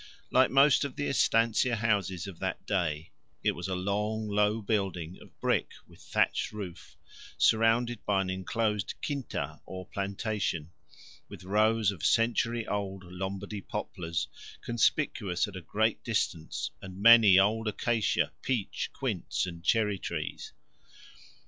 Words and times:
Like 0.31 0.49
most 0.49 0.83
of 0.83 0.95
the 0.95 1.07
estancia 1.09 1.75
houses 1.75 2.25
of 2.25 2.39
that 2.39 2.65
day 2.65 3.11
it 3.43 3.51
was 3.51 3.67
a 3.67 3.75
long 3.75 4.27
low 4.27 4.59
building 4.59 5.19
of 5.21 5.39
brick 5.39 5.73
with 5.85 5.99
thatched 6.01 6.51
roof, 6.51 6.97
surrounded 7.37 8.03
by 8.03 8.21
an 8.23 8.29
enclosed 8.31 8.95
quinta, 9.05 9.61
or 9.63 9.85
plantation, 9.85 10.71
with 11.29 11.43
rows 11.43 11.91
of 11.91 12.03
century 12.03 12.65
old 12.65 13.03
Lombardy 13.03 13.61
poplars 13.61 14.27
conspicuous 14.63 15.47
at 15.47 15.55
a 15.55 15.61
great 15.61 16.03
distance, 16.03 16.71
and 16.81 16.99
many 16.99 17.37
old 17.37 17.67
acacia, 17.67 18.31
peach, 18.41 18.89
quince, 18.93 19.45
and 19.45 19.63
cherry 19.63 19.99
trees. 19.99 20.51